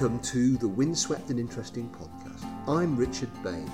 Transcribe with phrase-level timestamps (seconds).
[0.00, 2.46] Welcome to the Windswept and Interesting podcast.
[2.68, 3.68] I'm Richard Baines.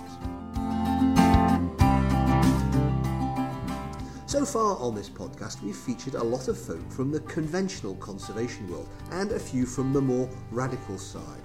[4.25, 8.67] So far on this podcast, we've featured a lot of folk from the conventional conservation
[8.71, 11.43] world and a few from the more radical side.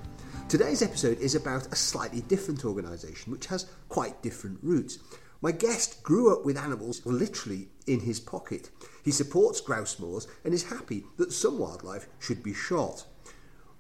[0.48, 5.00] Today's episode is about a slightly different organisation which has quite different roots.
[5.42, 8.70] My guest grew up with animals literally in his pocket.
[9.04, 13.06] He supports grouse moors and is happy that some wildlife should be shot.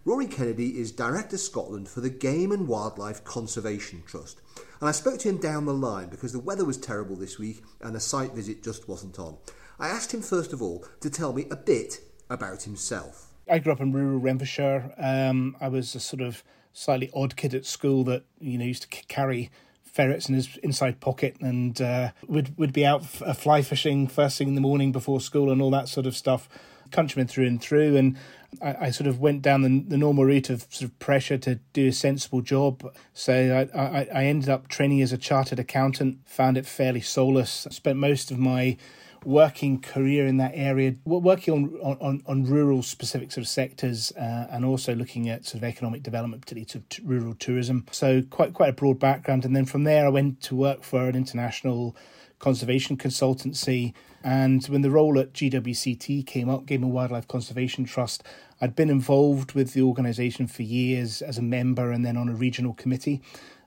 [0.10, 4.42] Rory Kennedy is Director Scotland for the Game and Wildlife Conservation Trust.
[4.80, 7.62] And I spoke to him down the line because the weather was terrible this week
[7.80, 9.38] and a site visit just wasn't on.
[9.80, 13.28] I asked him first of all to tell me a bit about himself.
[13.48, 14.96] I grew up in rural Renfrewshire.
[14.98, 18.90] Um, I was a sort of slightly odd kid at school that you know used
[18.92, 19.52] to carry
[19.84, 24.08] ferrets in his inside pocket and uh, would would be out f- uh, fly fishing
[24.08, 26.50] first thing in the morning before school and all that sort of stuff.
[26.92, 28.18] Countryman through and through, and
[28.62, 31.56] I, I sort of went down the, the, normal route of sort of pressure to
[31.74, 32.94] do a sensible job.
[33.14, 36.20] So I, I, I ended up training as a chartered accountant.
[36.26, 37.68] Found it fairly soulless.
[37.68, 38.78] I spent most of my
[39.26, 44.48] working career in that area, working on on, on rural specific sort of sectors, uh,
[44.50, 47.86] and also looking at sort of economic development, particularly to, to rural tourism.
[47.92, 51.08] So quite quite a broad background, and then from there I went to work for
[51.08, 51.96] an international
[52.40, 53.94] conservation consultancy.
[54.24, 58.24] And when the role at GWCT came up, Game and Wildlife Conservation Trust,
[58.60, 62.34] I'd been involved with the organisation for years as a member and then on a
[62.34, 63.22] regional committee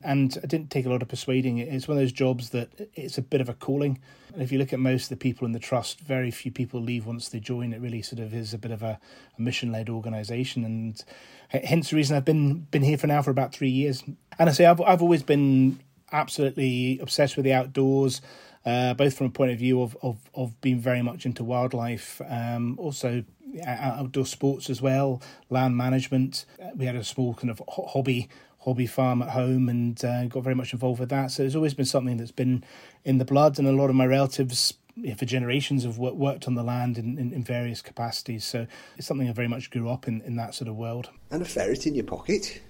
[0.05, 1.59] and I didn't take a lot of persuading.
[1.59, 4.01] It's one of those jobs that it's a bit of a calling.
[4.33, 6.81] And if you look at most of the people in the trust, very few people
[6.81, 7.73] leave once they join.
[7.73, 8.99] It really sort of is a bit of a,
[9.39, 11.03] a mission-led organisation, and
[11.49, 14.03] hence the reason I've been been here for now for about three years.
[14.39, 15.79] And I say I've I've always been
[16.11, 18.21] absolutely obsessed with the outdoors.
[18.65, 22.21] Uh, both from a point of view of, of, of being very much into wildlife,
[22.29, 23.25] um, also
[23.67, 26.47] outdoor sports as well, land management.
[26.77, 28.29] We had a small kind of hobby
[28.65, 31.33] hobby farm at home and uh, got very much involved with that.
[31.33, 32.65] So it's always been something that's been
[33.05, 34.75] in the blood, and a lot of my relatives
[35.17, 38.45] for generations have worked on the land in, in, in, various capacities.
[38.45, 41.09] So it's something I very much grew up in, in that sort of world.
[41.31, 42.61] And a ferret in your pocket?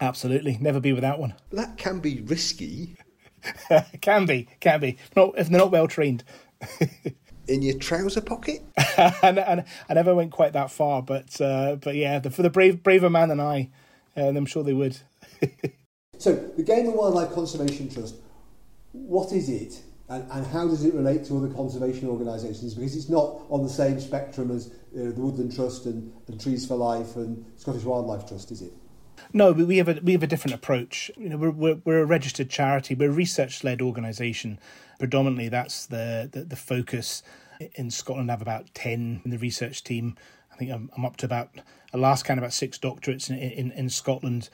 [0.00, 1.34] Absolutely, never be without one.
[1.50, 2.96] That can be risky.
[4.00, 4.98] can be, can be.
[5.16, 6.24] Not if they're not well trained.
[7.48, 8.62] in your trouser pocket?
[9.22, 12.50] and, and, I never went quite that far, but uh, but yeah, the, for the
[12.50, 13.70] brave braver man than I,
[14.16, 14.98] uh, I'm sure they would.
[16.18, 18.16] so, the Game and Wildlife Conservation Trust,
[18.92, 19.82] what is it
[20.12, 22.74] and, and how does it relate to other conservation organisations?
[22.74, 26.66] Because it's not on the same spectrum as uh, the Woodland Trust and, and Trees
[26.66, 28.72] for Life and Scottish Wildlife Trust, is it?
[29.32, 31.10] No, we have a we have a different approach.
[31.16, 32.94] You know, we're we're, we're a registered charity.
[32.94, 34.58] We're a research led organisation.
[34.98, 37.22] Predominantly, that's the, the, the focus.
[37.74, 40.16] In Scotland, I have about ten in the research team.
[40.52, 41.50] I think I'm, I'm up to about
[41.92, 44.48] a last count about six doctorates in, in, in Scotland.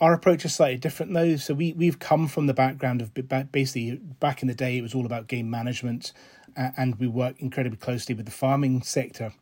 [0.00, 1.36] Our approach is slightly different though.
[1.36, 3.14] So we we've come from the background of
[3.52, 6.12] basically back in the day it was all about game management,
[6.56, 9.32] and we work incredibly closely with the farming sector.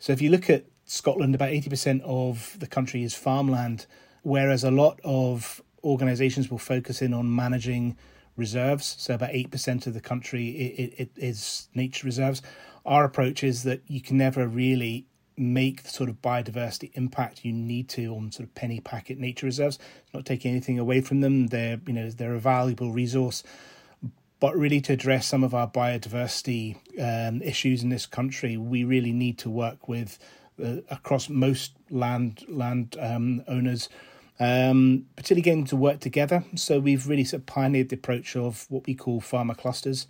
[0.00, 3.86] So if you look at Scotland, about eighty percent of the country is farmland,
[4.24, 7.96] whereas a lot of organisations will focus in on managing
[8.36, 8.96] reserves.
[8.98, 12.42] So about eight percent of the country it, it is nature reserves.
[12.84, 17.52] Our approach is that you can never really make the sort of biodiversity impact you
[17.52, 19.78] need to on sort of penny packet nature reserves.
[20.12, 21.48] Not taking anything away from them.
[21.48, 23.42] They're you know they're a valuable resource,
[24.40, 29.12] but really to address some of our biodiversity um, issues in this country, we really
[29.12, 30.18] need to work with
[30.62, 33.88] uh, across most land land um, owners.
[34.40, 36.44] Um, particularly getting to work together.
[36.56, 40.08] So we've really sort of pioneered the approach of what we call farmer clusters.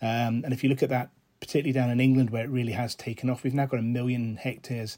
[0.00, 1.10] Um, and if you look at that
[1.44, 3.44] particularly down in England where it really has taken off.
[3.44, 4.96] We've now got a million hectares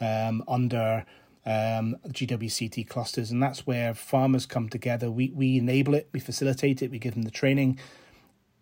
[0.00, 1.06] um, under
[1.46, 5.10] um, GWCT clusters, and that's where farmers come together.
[5.10, 7.78] We we enable it, we facilitate it, we give them the training,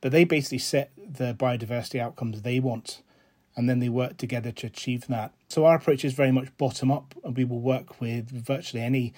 [0.03, 3.03] but they basically set the biodiversity outcomes they want,
[3.57, 5.33] and then they work together to achieve that.
[5.49, 9.15] So our approach is very much bottom up, and we will work with virtually any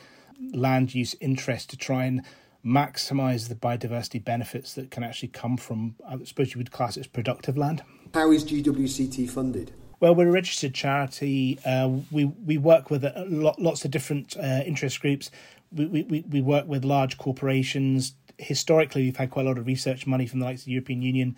[0.53, 2.23] land use interest to try and
[2.65, 7.01] maximize the biodiversity benefits that can actually come from, I suppose you would class it
[7.01, 7.83] as productive land.
[8.15, 9.73] How is GWCT funded?
[10.01, 11.59] Well, we're a registered charity.
[11.65, 15.31] Uh, we we work with a lot, lots of different uh, interest groups.
[15.73, 18.15] We, we we work with large corporations.
[18.37, 21.03] Historically, we've had quite a lot of research money from the likes of the European
[21.03, 21.37] Union.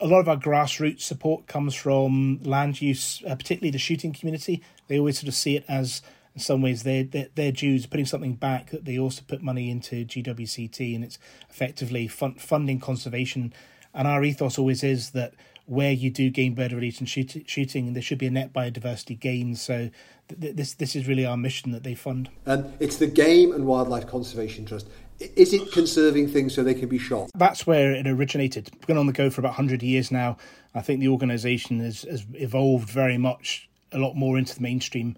[0.00, 4.62] A lot of our grassroots support comes from land use, uh, particularly the shooting community.
[4.86, 6.02] They always sort of see it as,
[6.38, 9.70] in some ways, their their, their dues, putting something back that they also put money
[9.70, 11.18] into GWCT, and it's
[11.50, 13.52] effectively fund, funding conservation.
[13.92, 15.34] And our ethos always is that
[15.66, 19.18] where you do game bird release and shoot, shooting, there should be a net biodiversity
[19.18, 19.56] gain.
[19.56, 19.90] So
[20.28, 22.30] th- this this is really our mission that they fund.
[22.46, 24.86] And it's the Game and Wildlife Conservation Trust.
[25.18, 27.30] Is it conserving things so they can be shot?
[27.34, 28.68] That's where it originated.
[28.72, 30.36] It's been on the go for about 100 years now.
[30.76, 35.16] I think the organisation has, has evolved very much, a lot more into the mainstream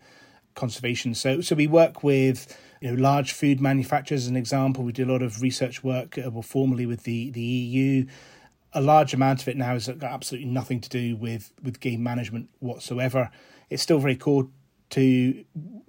[0.55, 1.15] conservation.
[1.15, 4.23] So, so we work with you know large food manufacturers.
[4.23, 7.31] As an example, we do a lot of research work, uh, well, formally with the
[7.31, 8.07] the EU.
[8.73, 12.03] A large amount of it now has got absolutely nothing to do with with game
[12.03, 13.31] management whatsoever.
[13.69, 14.49] It's still very core
[14.91, 15.45] to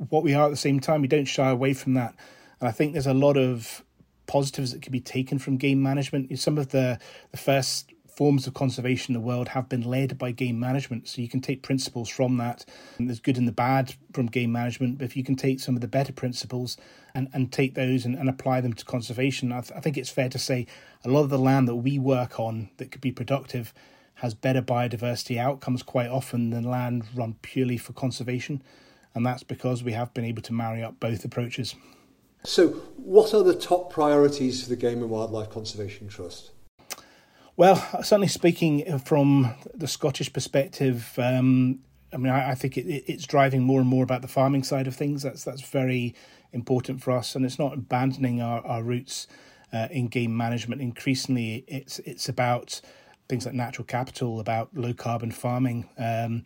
[0.09, 1.01] what we are at the same time.
[1.01, 2.15] We don't shy away from that,
[2.59, 3.83] and I think there's a lot of
[4.27, 6.37] positives that can be taken from game management.
[6.39, 6.99] Some of the
[7.31, 7.91] the first
[8.21, 11.07] forms of conservation in the world have been led by game management.
[11.07, 12.63] So you can take principles from that.
[12.99, 15.73] And there's good and the bad from game management, but if you can take some
[15.73, 16.77] of the better principles
[17.15, 20.11] and, and take those and, and apply them to conservation, I, th- I think it's
[20.11, 20.67] fair to say
[21.03, 23.73] a lot of the land that we work on that could be productive
[24.13, 28.61] has better biodiversity outcomes quite often than land run purely for conservation.
[29.15, 31.73] And that's because we have been able to marry up both approaches.
[32.43, 36.51] So, what are the top priorities for the Game and Wildlife Conservation Trust?
[37.57, 41.79] Well, certainly speaking from the Scottish perspective, um,
[42.13, 44.87] I mean, I, I think it, it's driving more and more about the farming side
[44.87, 45.23] of things.
[45.23, 46.15] That's that's very
[46.53, 49.27] important for us, and it's not abandoning our, our roots
[49.73, 50.81] uh, in game management.
[50.81, 52.81] Increasingly, it's it's about
[53.27, 56.43] things like natural capital, about low carbon farming, um,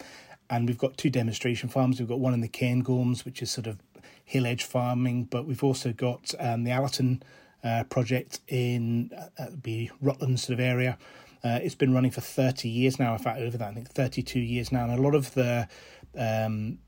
[0.49, 1.99] and we've got two demonstration farms.
[1.99, 3.77] We've got one in the Cairngorms, which is sort of
[4.23, 7.21] hill edge farming, but we've also got um, the Allerton
[7.65, 10.97] uh, project in uh, be Rutland sort of area.
[11.43, 14.39] Uh, it's been running for 30 years now, in fact, over that, I think 32
[14.39, 14.83] years now.
[14.83, 15.67] And a lot of the
[16.17, 16.79] um,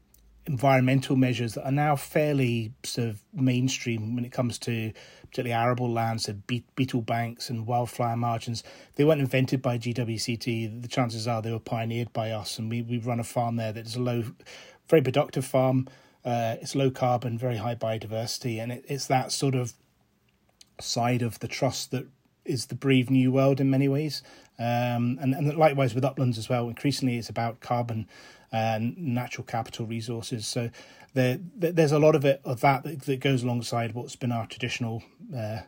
[0.46, 5.92] environmental measures that are now fairly sort of mainstream when it comes to particularly arable
[5.92, 6.34] lands, so
[6.76, 8.64] beetle banks and wildflower margins,
[8.96, 10.82] they weren't invented by GWCT.
[10.82, 12.58] The chances are they were pioneered by us.
[12.58, 14.24] And we, we run a farm there that is a low,
[14.90, 15.88] very productive farm.
[16.24, 19.74] Uh, it's low carbon, very high biodiversity, and it, it's that sort of
[20.80, 22.08] side of the trust that
[22.46, 24.22] is the Brave New World in many ways.
[24.60, 26.68] Um, and, and likewise with uplands as well.
[26.70, 28.08] Increasingly, it's about carbon
[28.52, 30.48] and natural capital resources.
[30.48, 30.70] So
[31.14, 35.04] there, there's a lot of it of that, that goes alongside what's been our traditional
[35.36, 35.60] uh,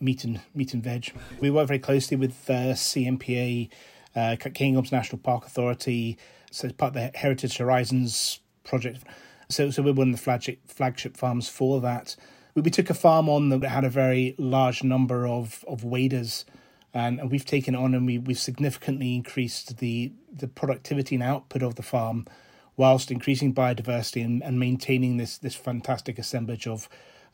[0.00, 1.12] meat and meat and veg.
[1.40, 3.68] We work very closely with uh, CNPA,
[4.14, 6.16] uh, Cairngorms National Park Authority,
[6.50, 9.04] so it's part of the Heritage Horizons project.
[9.48, 12.16] So, so we're one of the flagship flagship farms for that
[12.56, 16.44] we, we took a farm on that had a very large number of, of waders
[16.92, 21.62] and, and we've taken on and we, we've significantly increased the, the productivity and output
[21.62, 22.26] of the farm
[22.76, 26.88] whilst increasing biodiversity and, and maintaining this, this fantastic assemblage of,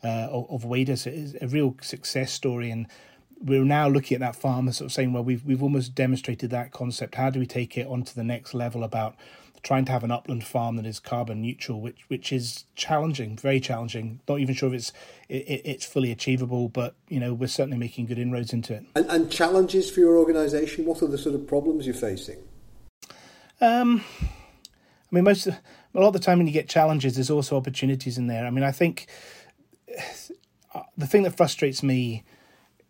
[0.04, 1.06] uh, of, of waders.
[1.06, 2.86] It is a real success story and
[3.40, 6.50] we're now looking at that farm and sort of saying, well, we've we've almost demonstrated
[6.50, 7.16] that concept.
[7.16, 9.16] How do we take it on to the next level about
[9.62, 13.60] trying to have an upland farm that is carbon neutral, which which is challenging, very
[13.60, 14.20] challenging.
[14.28, 14.92] Not even sure if it's
[15.28, 18.84] it, it's fully achievable, but you know we're certainly making good inroads into it.
[18.94, 20.84] And, and challenges for your organisation.
[20.84, 22.38] What are the sort of problems you're facing?
[23.60, 25.60] Um, I mean, most a
[25.94, 28.46] lot of the time when you get challenges, there's also opportunities in there.
[28.46, 29.06] I mean, I think
[30.74, 32.24] uh, the thing that frustrates me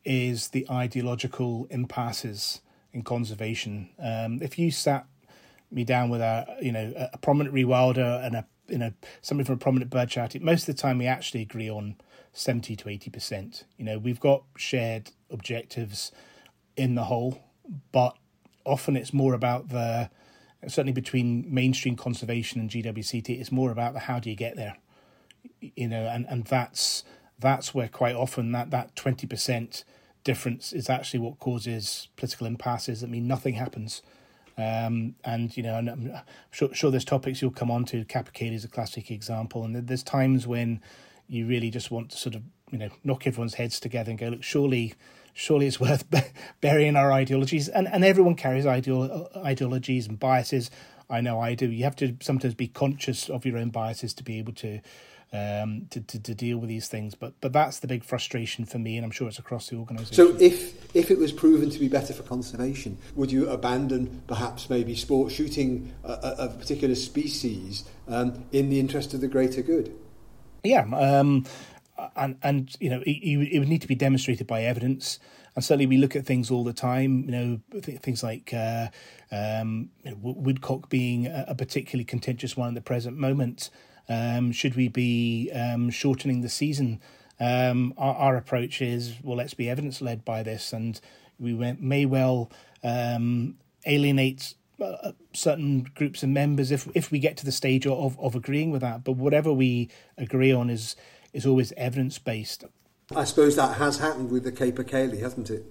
[0.05, 2.61] is the ideological impasses
[2.93, 3.91] in conservation.
[3.99, 5.07] Um, if you sat
[5.73, 9.55] me down with a you know a prominent rewilder and a you know somebody from
[9.57, 11.97] a prominent bird charity, most of the time we actually agree on
[12.33, 13.65] seventy to eighty percent.
[13.77, 16.13] You know, we've got shared objectives
[16.77, 17.43] in the whole,
[17.93, 18.17] but
[18.65, 20.11] often it's more about the
[20.69, 24.77] certainly between mainstream conservation and GWCT, it's more about the how do you get there.
[25.61, 27.05] You know, and, and that's
[27.39, 29.85] that's where quite often that that twenty percent
[30.25, 33.03] difference is actually what causes political impasses.
[33.03, 34.03] I mean, nothing happens
[34.59, 36.13] um, and you know, and I'm
[36.51, 38.05] sure, sure there's topics you'll come on to.
[38.05, 40.81] Capercaillie is a classic example, and there's times when
[41.29, 44.29] you really just want to sort of you know knock everyone's heads together and go,
[44.29, 44.95] look, surely,
[45.33, 46.05] surely it's worth
[46.61, 50.71] burying our ideologies, and and everyone carries ideolo- ideologies and biases.
[51.13, 51.71] I know I do.
[51.71, 54.81] You have to sometimes be conscious of your own biases to be able to
[55.35, 57.15] um, to, to, to deal with these things.
[57.15, 60.15] But but that's the big frustration for me, and I'm sure it's across the organisation.
[60.15, 64.69] So if if it was proven to be better for conservation, would you abandon perhaps
[64.69, 69.95] maybe sport shooting a, a particular species um, in the interest of the greater good?
[70.65, 71.45] Yeah, um,
[72.17, 75.19] and and you know it, it would need to be demonstrated by evidence.
[75.55, 77.25] And certainly, we look at things all the time.
[77.25, 78.89] You know, things like uh,
[79.31, 79.91] um,
[80.21, 83.71] woodcock being a particularly contentious one at the present moment.
[84.09, 87.01] Um, should we be um, shortening the season?
[87.39, 91.01] Um, our, our, approach is well, let's be evidence led by this, and
[91.39, 92.51] we may well
[92.85, 98.19] um, alienate uh, certain groups of members if if we get to the stage of
[98.19, 99.05] of agreeing with that.
[99.05, 100.97] But whatever we agree on is
[101.33, 102.65] is always evidence based.
[103.17, 105.65] I suppose that has happened with the capercaillie, hasn't it?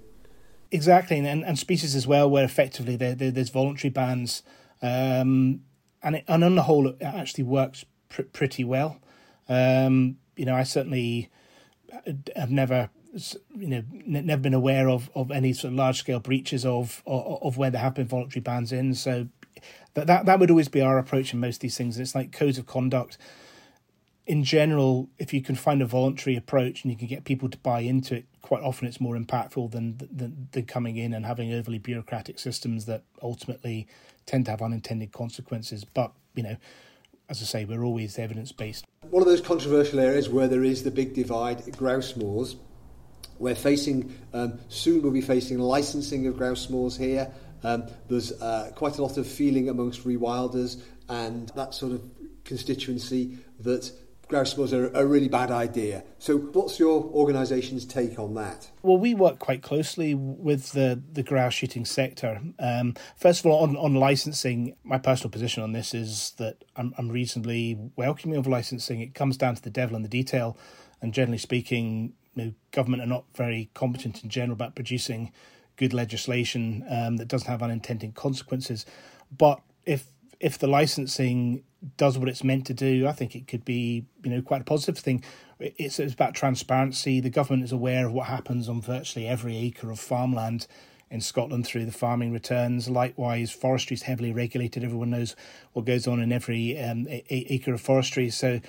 [0.71, 4.41] Exactly, and, and species as well, where effectively there, there, there's voluntary bans,
[4.81, 5.61] um,
[6.01, 8.99] and it, and on the whole, it actually works pr- pretty well.
[9.49, 11.29] Um, you know, I certainly
[12.35, 12.89] have never,
[13.55, 17.43] you know, never been aware of, of any sort of large scale breaches of, of,
[17.43, 18.95] of where there have been voluntary bans in.
[18.95, 19.27] So
[19.93, 21.99] that, that that would always be our approach in most of these things.
[21.99, 23.17] It's like codes of conduct
[24.27, 27.57] in general, if you can find a voluntary approach and you can get people to
[27.57, 31.53] buy into it, quite often it's more impactful than, than, than coming in and having
[31.53, 33.87] overly bureaucratic systems that ultimately
[34.25, 35.83] tend to have unintended consequences.
[35.83, 36.57] But, you know,
[37.29, 38.85] as I say, we're always evidence based.
[39.09, 42.55] One of those controversial areas where there is the big divide, grouse moors.
[43.39, 47.31] We're facing, um, soon we'll be facing licensing of grouse moors here.
[47.63, 52.03] Um, there's uh, quite a lot of feeling amongst rewilders and that sort of
[52.43, 53.91] constituency that
[54.31, 56.03] moors are a really bad idea.
[56.19, 58.69] So, what's your organisation's take on that?
[58.81, 62.41] Well, we work quite closely with the, the grouse shooting sector.
[62.59, 66.93] Um, first of all, on, on licensing, my personal position on this is that I'm,
[66.97, 69.01] I'm reasonably welcoming of licensing.
[69.01, 70.57] It comes down to the devil in the detail,
[71.01, 75.31] and generally speaking, you know, government are not very competent in general about producing
[75.75, 78.85] good legislation um, that doesn't have unintended consequences.
[79.35, 80.05] But if
[80.39, 81.63] if the licensing
[81.97, 84.65] does what it's meant to do, I think it could be you know quite a
[84.65, 85.23] positive thing.
[85.59, 87.19] It's, it's about transparency.
[87.19, 90.67] The government is aware of what happens on virtually every acre of farmland
[91.09, 92.89] in Scotland through the farming returns.
[92.89, 94.83] Likewise, forestry is heavily regulated.
[94.83, 95.35] Everyone knows
[95.73, 98.29] what goes on in every um, acre of forestry.
[98.29, 98.61] So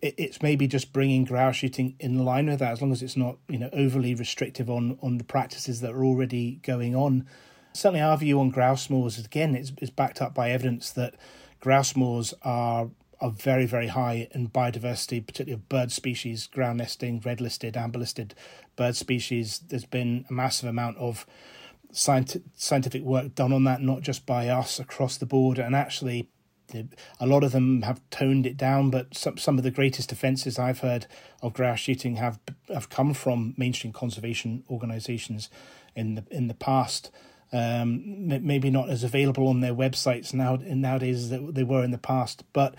[0.00, 3.16] it, it's maybe just bringing grouse shooting in line with that, as long as it's
[3.16, 7.26] not you know overly restrictive on on the practices that are already going on.
[7.74, 11.14] Certainly, our view on grouse moors again is, is backed up by evidence that
[11.62, 12.90] grouse moors are
[13.20, 18.00] are very very high in biodiversity, particularly of bird species, ground nesting, red listed, amber
[18.00, 18.34] listed
[18.76, 19.60] bird species.
[19.68, 21.24] There's been a massive amount of
[21.92, 26.28] scientific work done on that, not just by us across the board, and actually.
[27.20, 30.58] A lot of them have toned it down, but some some of the greatest offences
[30.58, 31.04] I've heard
[31.42, 32.40] of grouse shooting have
[32.72, 35.50] have come from mainstream conservation organisations
[35.94, 37.10] in the in the past
[37.52, 41.98] um, maybe not as available on their websites now nowadays as they were in the
[41.98, 42.44] past.
[42.52, 42.74] But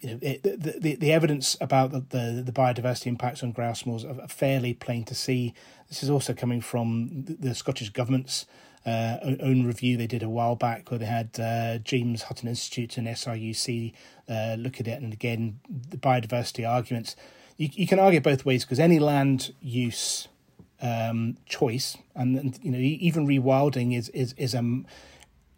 [0.00, 3.84] you know, it, the, the, the evidence about the, the, the biodiversity impacts on grouse
[3.84, 5.52] moors are fairly plain to see.
[5.88, 8.46] This is also coming from the, the Scottish government's
[8.86, 12.96] uh, own review they did a while back, where they had uh, James Hutton Institute
[12.96, 13.92] and SRUC
[14.28, 17.14] uh, look at it, and again the biodiversity arguments.
[17.58, 20.28] You, you can argue both ways because any land use
[20.82, 24.82] um, choice, and, you know even rewilding is is is a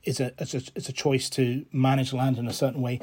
[0.05, 3.01] is a it's a it's a choice to manage land in a certain way.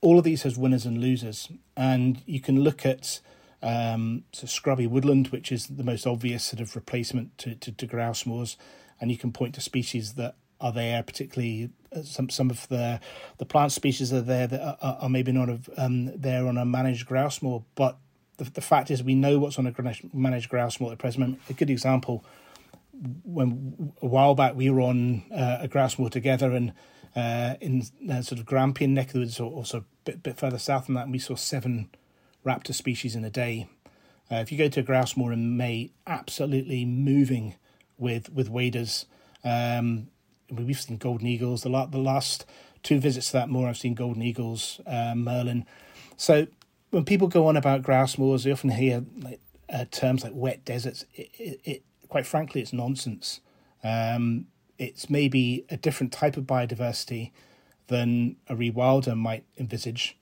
[0.00, 3.20] All of these has winners and losers, and you can look at
[3.62, 7.86] um, so scrubby woodland, which is the most obvious sort of replacement to, to, to
[7.86, 8.56] grouse moors,
[9.00, 13.00] and you can point to species that are there, particularly uh, some some of the
[13.38, 16.64] the plant species are there that are, are maybe not of, um, there on a
[16.64, 17.98] managed grouse moor, but
[18.42, 19.72] the, the fact is we know what's on a
[20.12, 21.40] managed grouse moor at present.
[21.48, 22.24] A good example,
[23.24, 26.72] when a while back we were on uh, a grouse moor together and
[27.14, 30.38] uh, in uh, sort of Grampian neck of the woods, or also a bit, bit
[30.38, 31.90] further south than that, we saw seven
[32.44, 33.68] raptor species in a day.
[34.30, 37.54] Uh, if you go to a grouse moor in May, absolutely moving
[37.98, 39.06] with with waders.
[39.44, 40.08] Um,
[40.50, 41.62] we've seen golden eagles.
[41.62, 42.46] The, la- the last
[42.82, 45.66] two visits to that moor, I've seen golden eagles, uh, merlin.
[46.16, 46.46] So
[46.92, 49.40] when people go on about grouse moors, they often hear like,
[49.72, 51.04] uh, terms like wet deserts.
[51.14, 53.40] It, it, it, quite frankly, it's nonsense.
[53.82, 54.46] Um,
[54.78, 57.32] it's maybe a different type of biodiversity
[57.86, 60.18] than a rewilder might envisage,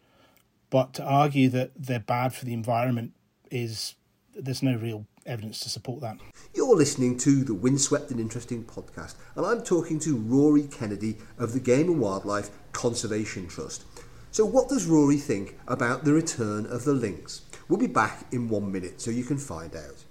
[0.71, 3.13] but to argue that they're bad for the environment
[3.51, 3.97] is
[4.35, 6.19] there's no real evidence to support that.
[6.55, 11.53] You're listening to the Windswept and Interesting podcast, and I'm talking to Rory Kennedy of
[11.53, 13.85] the Game and Wildlife Conservation Trust.
[14.33, 17.43] So, what does Rory think about the return of the lynx?
[17.69, 20.05] We'll be back in one minute so you can find out.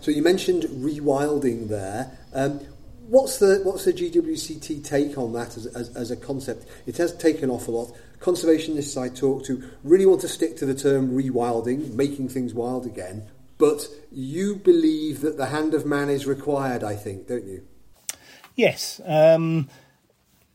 [0.00, 2.18] So, you mentioned rewilding there.
[2.34, 2.60] Um,
[3.06, 6.66] what's the what's the GWCT take on that as, as, as, a concept?
[6.86, 7.96] It has taken off a lot.
[8.20, 12.84] Conservationists I talk to really want to stick to the term rewilding, making things wild
[12.84, 13.26] again.
[13.56, 17.62] But you believe that the hand of man is required, I think, don't you?
[18.54, 19.00] Yes.
[19.04, 19.68] Um,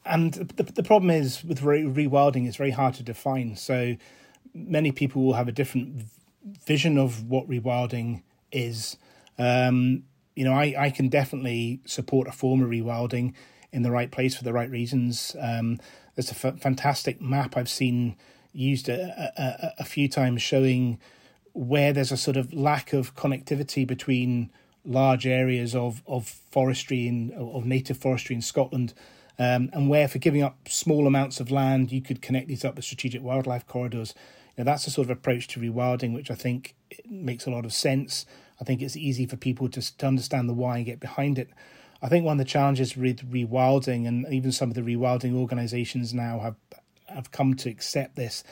[0.08, 3.56] and the, the problem is with re- rewilding, it's very hard to define.
[3.56, 3.96] So
[4.54, 6.04] many people will have a different
[6.66, 8.98] vision of what rewilding is.
[9.38, 10.04] Um,
[10.36, 13.34] you know, I, I can definitely support a form of rewilding.
[13.72, 15.36] in the right place for the right reasons.
[15.40, 15.80] Um,
[16.16, 18.16] there's a f- fantastic map I've seen
[18.54, 21.00] used a, a, a few times showing
[21.54, 24.50] where there's a sort of lack of connectivity between
[24.86, 28.94] large areas of, of forestry in of native forestry in Scotland,
[29.40, 32.76] um, and where for giving up small amounts of land you could connect these up
[32.76, 34.14] with strategic wildlife corridors.
[34.58, 36.76] Now that's a sort of approach to rewilding which I think
[37.10, 38.26] makes a lot of sense.
[38.60, 41.50] I think it's easy for people to, to understand the why and get behind it.
[42.02, 46.14] I think one of the challenges with rewilding, and even some of the rewilding organisations
[46.14, 46.56] now have
[47.08, 48.44] have come to accept this,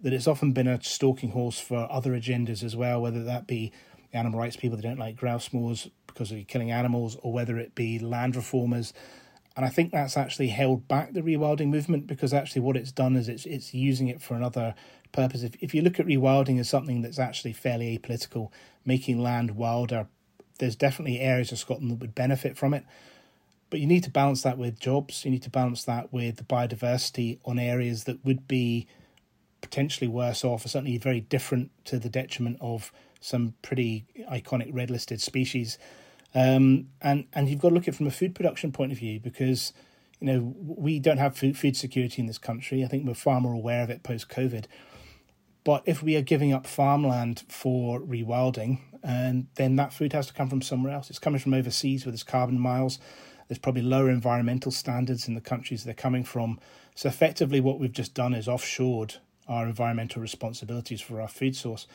[0.00, 3.70] that it's often been a stalking horse for other agendas as well, whether that be
[4.12, 7.74] animal rights people that don't like grouse moors because of killing animals, or whether it
[7.74, 8.92] be land reformers.
[9.58, 13.16] And I think that's actually held back the rewilding movement because actually what it's done
[13.16, 14.76] is it's it's using it for another
[15.10, 15.42] purpose.
[15.42, 18.52] If if you look at rewilding as something that's actually fairly apolitical,
[18.84, 20.06] making land wilder,
[20.60, 22.84] there's definitely areas of Scotland that would benefit from it.
[23.68, 25.24] But you need to balance that with jobs.
[25.24, 28.86] You need to balance that with the biodiversity on areas that would be
[29.60, 34.88] potentially worse off, or certainly very different to the detriment of some pretty iconic red
[34.88, 35.78] listed species.
[36.34, 38.98] Um, and and you've got to look at it from a food production point of
[38.98, 39.72] view because
[40.20, 42.84] you know we don't have food food security in this country.
[42.84, 44.66] I think we're far more aware of it post COVID.
[45.64, 50.32] But if we are giving up farmland for rewilding, and then that food has to
[50.32, 51.10] come from somewhere else.
[51.10, 52.98] It's coming from overseas with its carbon miles.
[53.48, 56.58] There's probably lower environmental standards in the countries they're coming from.
[56.94, 61.86] So effectively, what we've just done is offshored our environmental responsibilities for our food source.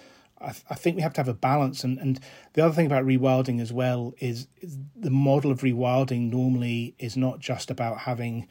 [0.44, 1.84] I, th- I think we have to have a balance.
[1.84, 2.20] And, and
[2.54, 7.16] the other thing about rewilding as well is, is the model of rewilding normally is
[7.18, 8.48] not just about having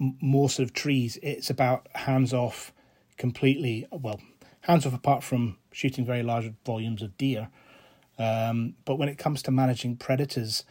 [0.00, 1.18] m- more sort of trees.
[1.22, 2.72] It's about hands off
[3.16, 3.86] completely.
[3.90, 4.20] Well,
[4.62, 7.48] hands off apart from shooting very large volumes of deer.
[8.18, 10.64] Um, but when it comes to managing predators,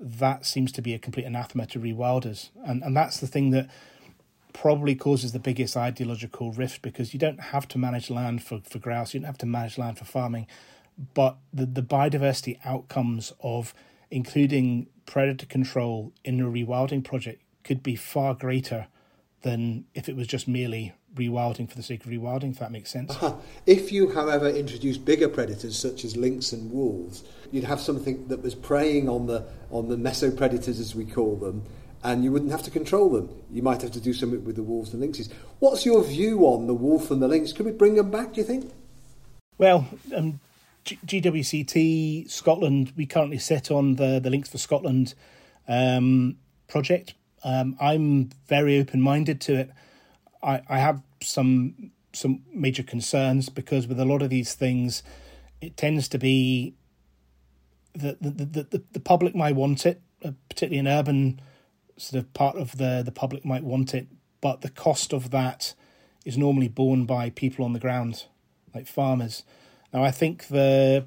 [0.00, 2.50] that seems to be a complete anathema to rewilders.
[2.64, 3.68] And, and that's the thing that
[4.54, 8.78] probably causes the biggest ideological rift because you don't have to manage land for, for
[8.78, 10.46] grouse, you don't have to manage land for farming,
[11.12, 13.74] but the, the biodiversity outcomes of
[14.10, 18.86] including predator control in a rewilding project could be far greater
[19.42, 22.90] than if it was just merely rewilding for the sake of rewilding, if that makes
[22.90, 23.10] sense.
[23.10, 23.34] Uh-huh.
[23.66, 28.42] If you, however, introduced bigger predators such as lynx and wolves, you'd have something that
[28.42, 31.64] was preying on the on the mesopredators, as we call them,
[32.04, 33.30] and you wouldn't have to control them.
[33.50, 35.32] You might have to do something with the wolves and lynxes.
[35.58, 37.52] What's your view on the wolf and the lynx?
[37.52, 38.70] Could we bring them back, do you think?
[39.56, 40.40] Well, um,
[40.84, 45.14] G- GWCT Scotland, we currently sit on the, the Lynx for Scotland
[45.66, 46.36] um,
[46.68, 47.14] project.
[47.42, 49.70] Um, I'm very open minded to it.
[50.42, 55.02] I, I have some some major concerns because with a lot of these things,
[55.60, 56.74] it tends to be
[57.94, 61.40] that the, the, the, the public might want it, uh, particularly in urban
[61.96, 64.08] sort of part of the the public might want it,
[64.40, 65.74] but the cost of that
[66.24, 68.24] is normally borne by people on the ground,
[68.74, 69.44] like farmers.
[69.92, 71.06] Now, I think the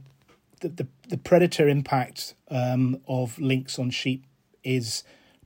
[0.61, 4.25] the the, the predator impact um, of lynx on sheep
[4.63, 5.03] is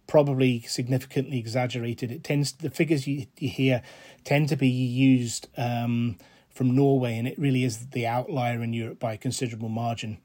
[0.07, 2.11] probably significantly exaggerated.
[2.11, 3.81] It tends the figures you, you hear
[4.25, 6.17] tend to be used um,
[6.49, 10.17] from Norway, and it really is the outlier in Europe by a considerable margin.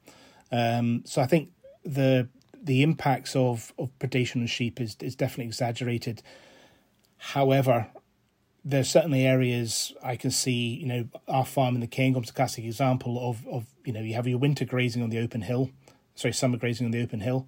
[0.51, 1.51] Um, so I think
[1.83, 2.27] the
[2.61, 6.21] the impacts of, of predation on sheep is, is definitely exaggerated.
[7.17, 7.87] However,
[8.63, 12.65] there's certainly areas I can see, you know, our farm in the Cairngorm's a classic
[12.65, 15.69] example of, of, you know, you have your winter grazing on the open hill,
[16.15, 17.47] sorry, summer grazing on the open hill,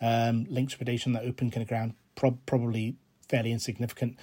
[0.00, 2.96] um, lynx predation on that open kind of ground, pro- probably
[3.28, 4.18] fairly insignificant,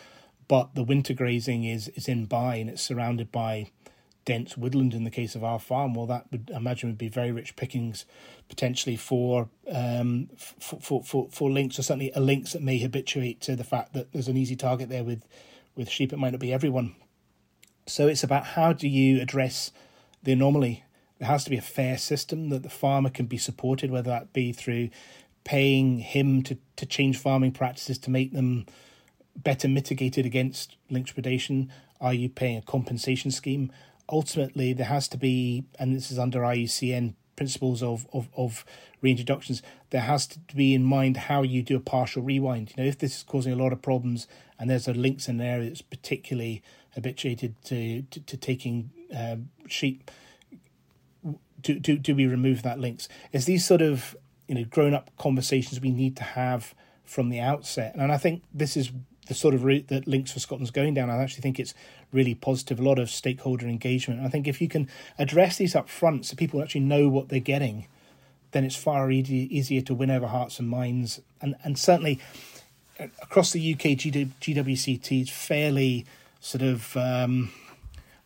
[0.48, 3.72] but the winter grazing is, is in by and it's surrounded by
[4.26, 7.10] dense woodland in the case of our farm, well, that would I imagine would be
[7.10, 8.06] very rich pickings
[8.50, 13.40] potentially for um, for, for, for, for lynx, or certainly a lynx that may habituate
[13.42, 15.24] to the fact that there's an easy target there with,
[15.76, 16.12] with sheep.
[16.12, 16.96] It might not be everyone.
[17.88, 19.72] So it's about how do you address
[20.24, 20.84] the anomaly.
[21.20, 24.34] There has to be a fair system that the farmer can be supported, whether that
[24.34, 24.90] be through
[25.44, 28.66] paying him to, to change farming practices to make them
[29.36, 31.70] better mitigated against lynx predation.
[32.02, 33.72] Are you paying a compensation scheme?
[34.10, 38.66] Ultimately there has to be, and this is under IUCN principles of, of, of
[39.04, 42.72] reintroductions, there has to be in mind how you do a partial rewind.
[42.76, 44.28] You know, if this is causing a lot of problems
[44.60, 46.62] and there's a lynx in an area that's particularly
[46.94, 49.36] habituated to, to, to taking uh,
[49.68, 50.10] sheep,
[51.62, 53.10] do, do, do we remove that lynx?
[53.32, 54.16] It's these sort of,
[54.48, 57.96] you know, grown up conversations we need to have from the outset.
[57.96, 58.92] And I think this is
[59.28, 61.10] the sort of route that Lynx for Scotland's going down.
[61.10, 61.74] I actually think it's
[62.12, 64.22] really positive, a lot of stakeholder engagement.
[64.22, 67.40] I think if you can address these up front so people actually know what they're
[67.40, 67.88] getting,
[68.52, 71.22] then it's far easy, easier to win over hearts and minds.
[71.42, 72.20] And, and certainly,
[73.00, 76.06] across the UK, GWCT is fairly
[76.40, 77.52] sort of um,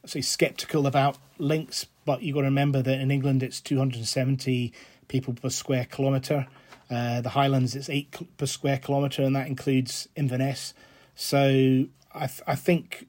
[0.05, 4.73] say skeptical about lynx, but you've got to remember that in England it's 270
[5.07, 6.47] people per square kilometre.
[6.89, 10.73] Uh, the Highlands it's eight per square kilometre, and that includes Inverness.
[11.21, 13.05] So I, th- I think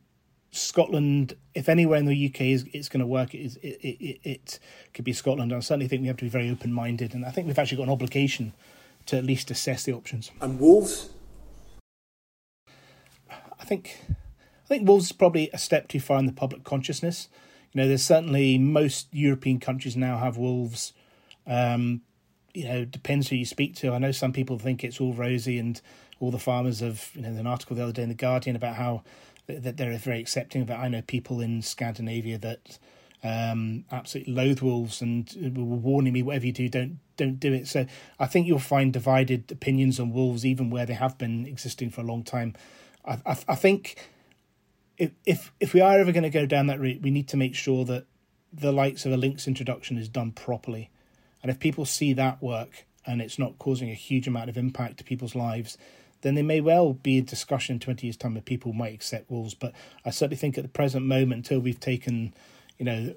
[0.51, 4.59] Scotland, if anywhere in the UK is it's going to work, it, it, it, it
[4.92, 5.53] could be Scotland.
[5.53, 7.77] I certainly think we have to be very open minded, and I think we've actually
[7.77, 8.53] got an obligation
[9.07, 10.33] to at least assess the options.
[10.40, 11.11] And wolves?
[13.31, 17.29] I think I think wolves is probably a step too far in the public consciousness.
[17.73, 20.94] You know, there's certainly most European countries now have wolves.
[21.46, 22.01] Um,
[22.55, 23.92] you know, depends who you speak to.
[23.92, 25.81] I know some people think it's all rosy, and
[26.20, 27.11] all the farmers have.
[27.14, 29.02] You know, an article the other day in the Guardian about how
[29.48, 30.74] that they're very accepting of it.
[30.74, 32.78] I know people in Scandinavia that
[33.22, 37.68] um, absolutely loathe wolves and were warning me, whatever you do, don't don't do it.
[37.68, 37.87] So
[38.18, 42.00] I think you'll find divided opinions on wolves, even where they have been existing for
[42.00, 42.54] a long time.
[43.04, 44.09] I, I, I think
[44.96, 47.37] if, if if we are ever going to go down that route, we need to
[47.37, 48.06] make sure that
[48.52, 50.90] the likes of a lynx introduction is done properly,
[51.42, 54.98] and if people see that work and it's not causing a huge amount of impact
[54.98, 55.78] to people's lives,
[56.22, 59.30] then there may well be a discussion in 20 years' time that people might accept
[59.30, 59.54] wolves.
[59.54, 59.72] But
[60.04, 62.35] I certainly think at the present moment, until we've taken,
[62.78, 63.14] you know,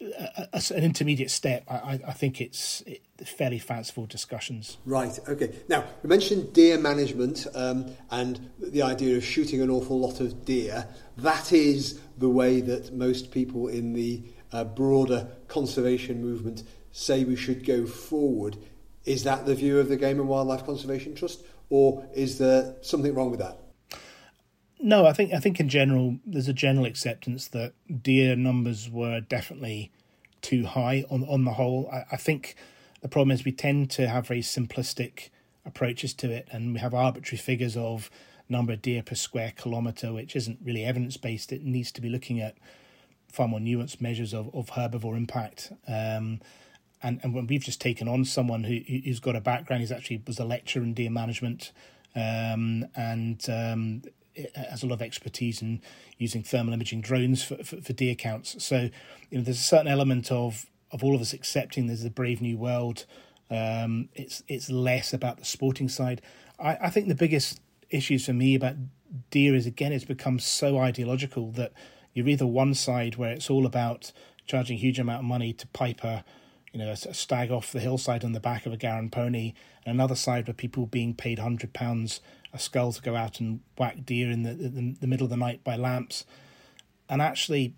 [0.00, 4.78] a, a, an intermediate step, I, I think it's it, fairly fanciful discussions.
[4.84, 5.18] Right.
[5.28, 5.54] Okay.
[5.68, 10.44] Now we mentioned deer management um, and the idea of shooting an awful lot of
[10.44, 10.86] deer.
[11.16, 17.36] That is the way that most people in the uh, broader conservation movement say we
[17.36, 18.56] should go forward.
[19.04, 23.14] Is that the view of the Game and Wildlife Conservation Trust, or is there something
[23.14, 23.58] wrong with that?
[24.78, 29.20] No, I think I think in general there's a general acceptance that deer numbers were
[29.20, 29.90] definitely
[30.42, 31.88] too high on on the whole.
[31.92, 32.56] I, I think
[33.00, 35.30] the problem is we tend to have very simplistic
[35.64, 38.10] approaches to it, and we have arbitrary figures of
[38.48, 41.52] number of deer per square kilometre, which isn't really evidence based.
[41.52, 42.56] It needs to be looking at
[43.28, 45.72] far more nuanced measures of, of herbivore impact.
[45.88, 46.40] Um,
[47.02, 50.22] and and when we've just taken on someone who who's got a background, he's actually
[50.26, 51.72] was a lecturer in deer management,
[52.14, 54.02] um, and um,
[54.54, 55.80] has a lot of expertise in
[56.18, 58.62] using thermal imaging drones for, for, for deer counts.
[58.64, 58.90] So,
[59.30, 62.40] you know, there's a certain element of of all of us accepting there's a brave
[62.40, 63.04] new world.
[63.50, 66.22] Um, it's it's less about the sporting side.
[66.58, 68.74] I, I think the biggest issues for me about
[69.30, 71.72] deer is again it's become so ideological that
[72.12, 74.10] you're either one side where it's all about
[74.46, 76.24] charging a huge amount of money to pipe a
[76.76, 79.54] you know a, a stag off the hillside on the back of a garron pony,
[79.86, 82.20] and another side where people being paid hundred pounds
[82.52, 85.38] a skull to go out and whack deer in the, the, the middle of the
[85.38, 86.26] night by lamps.
[87.08, 87.72] And actually,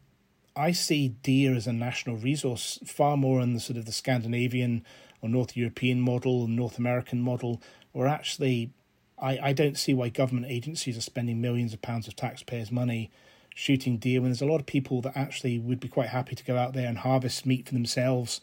[0.56, 4.84] I see deer as a national resource far more in the sort of the Scandinavian
[5.22, 8.72] or North European model, North American model, or actually,
[9.16, 13.12] I, I don't see why government agencies are spending millions of pounds of taxpayers' money
[13.54, 16.44] shooting deer when there's a lot of people that actually would be quite happy to
[16.44, 18.40] go out there and harvest meat for themselves,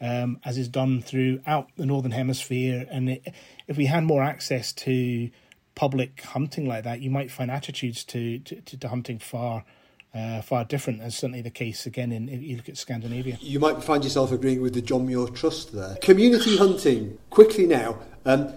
[0.00, 2.86] um, as is done throughout the Northern Hemisphere.
[2.90, 3.34] And it,
[3.66, 5.30] if we had more access to
[5.74, 9.64] public hunting like that, you might find attitudes to to, to hunting far.
[10.12, 13.38] Uh, far different, as certainly the case again in if you look at Scandinavia.
[13.40, 15.94] You might find yourself agreeing with the John Muir Trust there.
[16.02, 17.96] Community hunting, quickly now.
[18.26, 18.52] Um,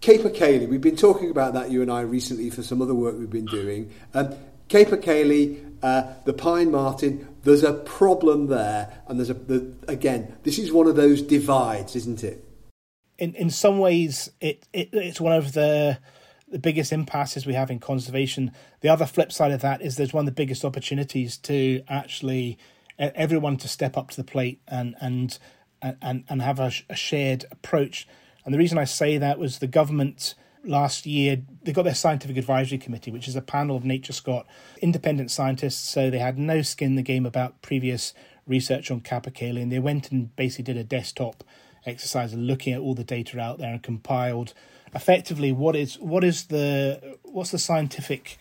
[0.00, 3.30] Capercaillie, we've been talking about that, you and I, recently for some other work we've
[3.30, 3.90] been doing.
[4.12, 4.34] Um,
[4.68, 9.02] Capercaillie, uh, the Pine marten, there's a problem there.
[9.06, 12.42] And there's a, the, again, this is one of those divides, isn't it?
[13.18, 15.98] In, in some ways, it, it it's one of the
[16.48, 18.52] the biggest impasses we have in conservation.
[18.80, 22.58] The other flip side of that is there's one of the biggest opportunities to actually
[22.98, 25.38] everyone to step up to the plate and and
[25.82, 28.08] and and have a, a shared approach.
[28.46, 32.36] And the reason I say that was the government last year they got their scientific
[32.36, 34.44] advisory committee, which is a panel of NatureScot
[34.80, 35.88] independent scientists.
[35.88, 38.14] So they had no skin in the game about previous
[38.46, 41.44] research on capercaillie, and they went and basically did a desktop
[41.86, 44.54] exercise of looking at all the data out there and compiled
[44.94, 48.38] effectively what is what is the what's the scientific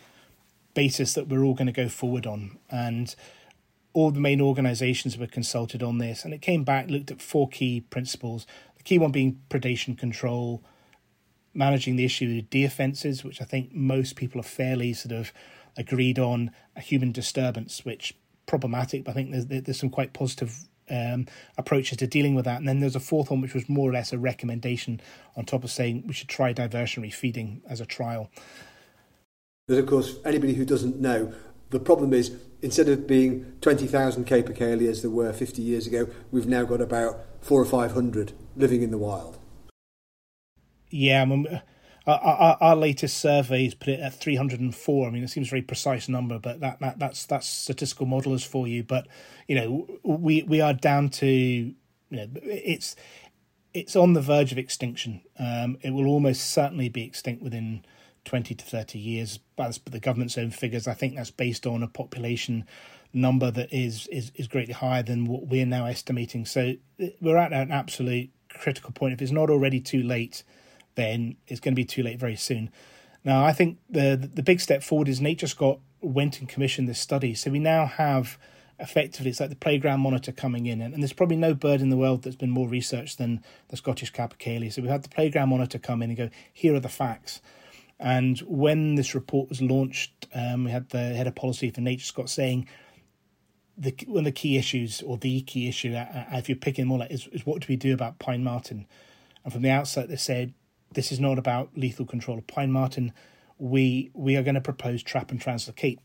[0.73, 3.15] basis that we're all going to go forward on and
[3.93, 7.49] all the main organizations were consulted on this and it came back looked at four
[7.49, 8.45] key principles
[8.77, 10.63] the key one being predation control
[11.53, 15.31] managing the issue of deer fences which i think most people are fairly sort of
[15.77, 20.67] agreed on a human disturbance which problematic but i think there's, there's some quite positive
[20.89, 22.57] um, approaches to dealing with that.
[22.57, 25.01] And then there's a fourth one, which was more or less a recommendation
[25.35, 28.29] on top of saying we should try diversionary feeding as a trial.
[29.67, 31.33] But of course, anybody who doesn't know,
[31.69, 36.47] the problem is instead of being 20,000 capercaillie as there were 50 years ago, we've
[36.47, 39.39] now got about four or 500 living in the wild.
[40.93, 41.61] Yeah, I, mean,
[42.05, 45.07] our, our, our, latest surveys put it at 304.
[45.07, 48.45] I mean, it seems a very precise number, but that, that that's that's statistical modelers
[48.45, 48.83] for you.
[48.83, 49.07] But
[49.47, 51.75] you know, we we are down to you
[52.11, 52.95] know, it's
[53.73, 55.21] it's on the verge of extinction.
[55.39, 57.83] Um, it will almost certainly be extinct within
[58.25, 59.39] 20 to 30 years.
[59.55, 62.65] But the government's own figures, I think that's based on a population
[63.13, 66.45] number that is is is greatly higher than what we're now estimating.
[66.45, 66.75] So
[67.19, 69.13] we're at an absolute critical point.
[69.13, 70.43] If it's not already too late
[70.95, 72.69] then it's going to be too late very soon.
[73.23, 77.33] Now, I think the the big step forward is NatureScot went and commissioned this study,
[77.33, 78.37] so we now have
[78.79, 81.89] effectively it's like the playground monitor coming in, and, and there's probably no bird in
[81.89, 84.71] the world that's been more researched than the Scottish capercaillie.
[84.71, 87.41] So we had the playground monitor come in and go, here are the facts.
[87.99, 92.27] And when this report was launched, um, we had the head of policy for NatureScot
[92.27, 92.67] saying
[93.77, 96.85] the one of the key issues or the key issue, uh, uh if you're picking
[96.85, 98.85] more like, is, is what do we do about pine marten?
[99.43, 100.53] And from the outset, they said
[100.93, 103.11] this is not about lethal control of pine marten.
[103.57, 105.99] We we are going to propose trap and translocate.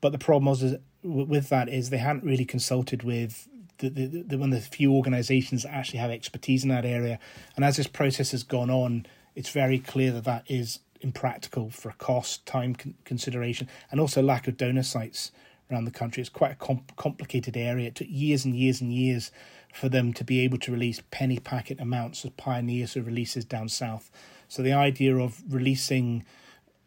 [0.00, 4.60] But the problem was with that is they hadn't really consulted with the, one of
[4.62, 7.18] the few organisations that actually have expertise in that area.
[7.56, 11.92] And as this process has gone on, it's very clear that that is impractical for
[11.92, 15.30] cost, time con- consideration, and also lack of donor sites
[15.70, 16.20] around the country.
[16.20, 17.88] It's quite a comp- complicated area.
[17.88, 19.30] It took years and years and years
[19.78, 23.68] for them to be able to release penny packet amounts of pioneers of releases down
[23.68, 24.10] south.
[24.48, 26.24] So the idea of releasing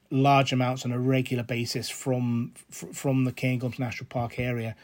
[0.10, 4.76] large amounts on a regular basis from from the Cairngorms National Park area,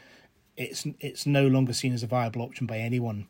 [0.56, 3.26] it's it's no longer seen as a viable option by anyone.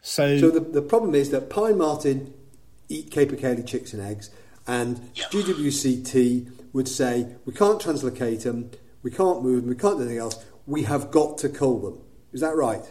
[0.00, 2.32] So, so the, the problem is that pine marten
[2.88, 4.30] eat capercaillie chicks and eggs,
[4.66, 8.70] and GWCT would say we can't translocate them,
[9.02, 10.42] we can't move them, we can't do anything else.
[10.66, 11.98] We have got to cull them.
[12.32, 12.90] Is that right?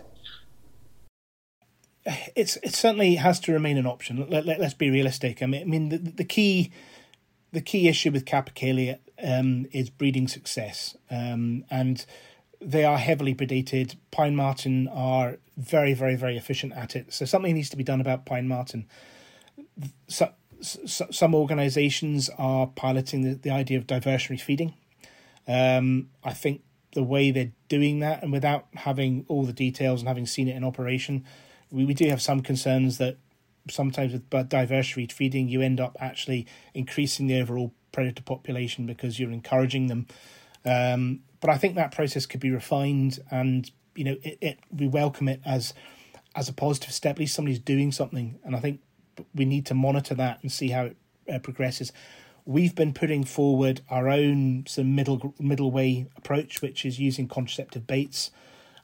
[2.06, 4.26] It's it certainly has to remain an option.
[4.30, 5.42] Let, let, us be realistic.
[5.42, 6.72] I mean, I mean the, the key
[7.52, 12.06] the key issue with Capercaillie um, is breeding success, um, and
[12.60, 13.96] they are heavily predated.
[14.12, 17.14] Pine marten are very, very, very efficient at it.
[17.14, 18.88] So something needs to be done about pine marten.
[20.08, 24.74] So, so, some organisations are piloting the, the idea of diversionary feeding.
[25.48, 26.62] Um, I think
[26.94, 30.56] the way they're doing that, and without having all the details and having seen it
[30.56, 31.26] in operation,
[31.74, 33.18] we, we do have some concerns that
[33.70, 39.32] sometimes with diversionary feeding, you end up actually increasing the overall predator population because you're
[39.32, 40.08] encouraging them.
[40.66, 44.88] Um, but I think that process could be refined, and you know, it, it we
[44.88, 45.74] welcome it as
[46.36, 47.18] as a positive step.
[47.18, 48.80] At least somebody's doing something, and I think
[49.36, 50.98] we need to monitor that and see how it
[51.32, 51.92] uh, progresses.
[52.46, 57.88] We've been putting forward our own some middle middle way approach, which is using contraceptive
[57.88, 58.32] baits.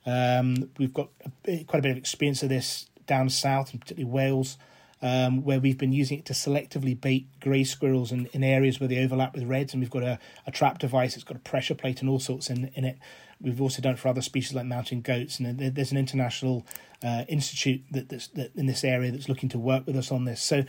[0.05, 1.09] Um, we've got
[1.45, 4.57] a, quite a bit of experience of this down south, and particularly Wales,
[5.01, 8.89] um, where we've been using it to selectively bait grey squirrels in, in areas where
[8.89, 9.73] they overlap with reds.
[9.73, 12.49] And we've got a, a trap device, it's got a pressure plate and all sorts
[12.49, 12.97] in, in it.
[13.41, 15.39] We've also done it for other species like mountain goats.
[15.39, 16.65] And there's an international
[17.03, 20.25] uh, institute that, that's that in this area that's looking to work with us on
[20.25, 20.41] this.
[20.41, 20.65] So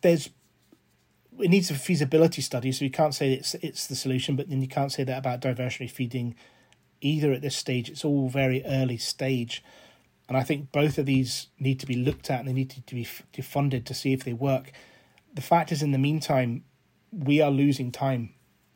[0.00, 0.30] there's
[1.38, 4.62] it needs a feasibility study, so you can't say it's it's the solution, but then
[4.62, 6.34] you can't say that about diversionary feeding
[7.06, 7.88] either at this stage.
[7.88, 9.62] It's all very early stage.
[10.28, 12.94] And I think both of these need to be looked at and they need to
[12.94, 14.72] be funded to see if they work.
[15.32, 16.64] The fact is, in the meantime,
[17.12, 18.30] we are losing time.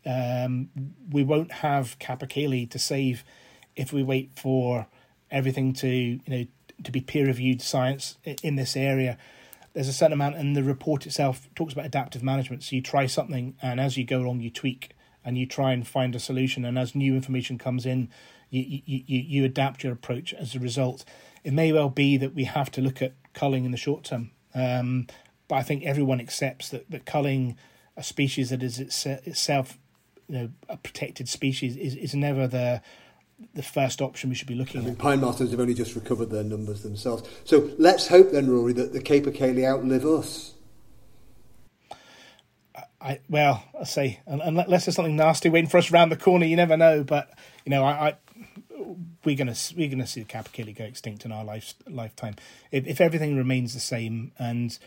[0.07, 0.71] Um,
[1.11, 3.25] we won't have capercaillie to save
[3.77, 4.87] if we wait for
[5.31, 6.47] everything to you know
[6.83, 9.19] to be peer reviewed science in this area.
[9.73, 12.63] There's a certain amount, and the report itself talks about adaptive management.
[12.63, 14.91] So you try something, and as you go along, you tweak
[15.25, 16.65] and you try and find a solution.
[16.65, 18.09] And as new information comes in,
[18.51, 21.05] you, you, you, you adapt your approach as a result.
[21.45, 24.31] It may well be that we have to look at culling in the short term.
[24.55, 25.07] Um,
[25.49, 27.57] but I think everyone accepts that, that culling
[27.97, 29.79] a species that is itself
[30.29, 32.81] you know, a protected species is, is never the
[33.55, 34.99] the first option we should be looking I mean, at.
[34.99, 37.29] Pine martens have only just recovered their numbers themselves.
[37.45, 40.55] So let's hope then, Rory, that the capercaillie outlive us.
[43.01, 46.57] I well, I say unless there's something nasty waiting for us around the corner, you
[46.57, 47.03] never know.
[47.05, 47.31] But
[47.65, 48.17] you know, I, I
[49.25, 52.37] we're gonna we're gonna see the capercaillie go extinct in our life, lifetime
[52.71, 54.33] if, if everything remains the same.
[54.39, 54.79] And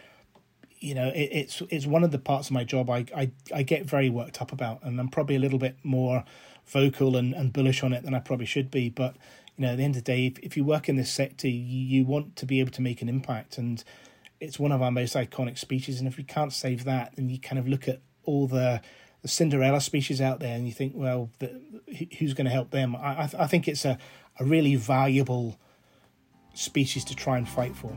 [0.80, 3.64] you know, it, it's it's one of the parts of my job I, I I
[3.64, 6.24] get very worked up about, and I'm probably a little bit more
[6.66, 8.90] vocal and, and bullish on it than I probably should be.
[8.90, 9.16] But
[9.58, 11.48] you know, at the end of the day, if, if you work in this sector,
[11.48, 13.84] you, you want to be able to make an impact and
[14.44, 17.40] it's one of our most iconic species, and if we can't save that, then you
[17.40, 18.82] kind of look at all the,
[19.22, 21.62] the Cinderella species out there, and you think, well, the,
[22.20, 22.94] who's going to help them?
[22.96, 23.98] I, I think it's a,
[24.40, 25.58] a really valuable
[26.54, 27.96] species to try and fight for.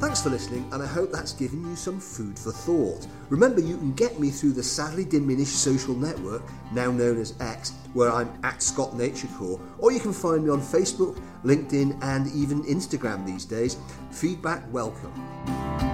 [0.00, 3.06] Thanks for listening, and I hope that's given you some food for thought.
[3.28, 7.72] Remember, you can get me through the sadly diminished social network, now known as X,
[7.94, 13.24] where I'm at ScotNatureCorr, or you can find me on Facebook, LinkedIn, and even Instagram
[13.24, 13.78] these days.
[14.10, 15.93] Feedback welcome.